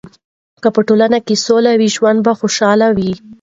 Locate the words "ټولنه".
0.87-1.17